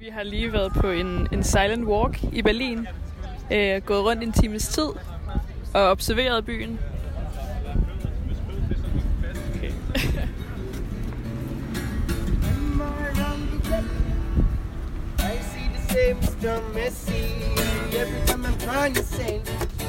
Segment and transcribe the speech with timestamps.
[0.00, 2.86] Vi har lige været på en, en silent walk i Berlin.
[3.52, 4.88] Øh, gået rundt en times tid
[5.74, 6.78] og observeret byen.
[9.54, 9.70] Okay.
[15.18, 16.16] I see the same
[17.92, 19.79] every time I'm trying to.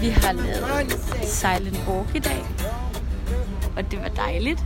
[0.00, 0.92] Vi har lavet
[1.24, 2.44] silent walk i dag.
[3.76, 4.64] Og det var dejligt.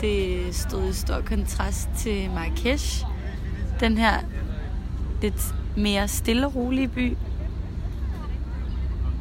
[0.00, 3.04] Det stod i stor kontrast til Marrakesh.
[3.80, 4.14] Den her
[5.22, 7.16] lidt mere stille og rolige by.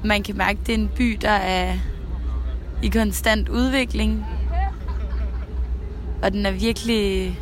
[0.03, 1.77] Man kan mærke, at det er en by, der er
[2.83, 4.25] i konstant udvikling.
[6.23, 7.39] Og den er virkelig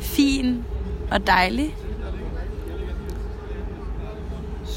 [0.00, 0.64] fin
[1.10, 1.74] og dejlig.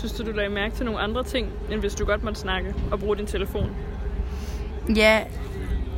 [0.02, 2.74] Synes du, du lagde mærke til nogle andre ting, end hvis du godt måtte snakke
[2.92, 3.70] og bruge din telefon?
[4.96, 5.20] Ja,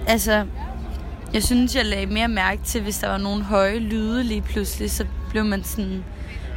[0.07, 0.45] altså,
[1.33, 4.91] jeg synes, jeg lagde mere mærke til, hvis der var nogle høje lyde lige pludselig,
[4.91, 6.03] så blev man sådan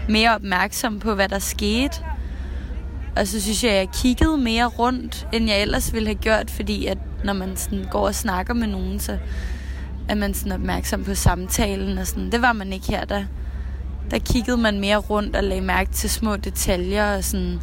[0.09, 1.95] mere opmærksom på, hvad der skete.
[3.17, 6.87] Og så synes jeg, jeg kiggede mere rundt, end jeg ellers ville have gjort, fordi
[6.87, 9.19] at når man sådan går og snakker med nogen, så
[10.09, 12.33] er man sådan opmærksom på samtalen og sådan.
[12.33, 13.25] Det var man ikke her, der,
[14.11, 17.61] der kiggede man mere rundt og lagde mærke til små detaljer og sådan.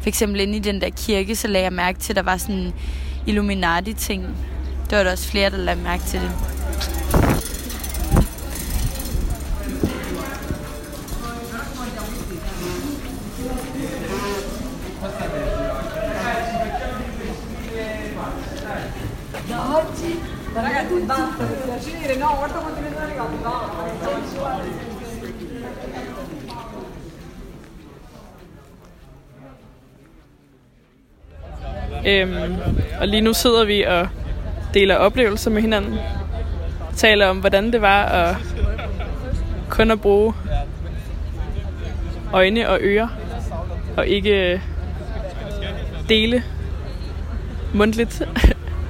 [0.00, 2.36] For eksempel inde i den der kirke, så lagde jeg mærke til, at der var
[2.36, 2.72] sådan
[3.26, 4.36] Illuminati-ting.
[4.90, 6.30] Der var der også flere, der lagde mærke til det.
[32.08, 32.54] Øhm,
[33.00, 34.08] og lige nu sidder vi og
[34.74, 35.98] deler oplevelser med hinanden.
[36.96, 38.36] Taler om, hvordan det var at
[39.68, 40.34] kun at bruge
[42.32, 43.08] øjne og ører.
[43.96, 44.60] Og ikke øh,
[46.08, 46.42] dele
[47.74, 48.22] mundtligt.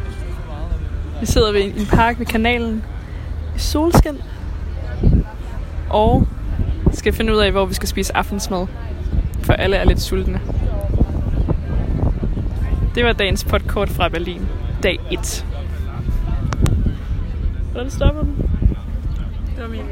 [1.20, 2.84] vi sidder ved en park ved kanalen
[3.56, 4.18] i solskin.
[5.90, 6.28] Og
[6.92, 8.66] skal finde ud af, hvor vi skal spise aftensmad.
[9.42, 10.40] For alle er lidt sultne.
[12.98, 14.47] Det var dagens podcast fra Berlin.
[14.82, 15.47] Dag 1.
[17.72, 18.36] Hvordan stopper den?
[19.56, 19.84] Det var min.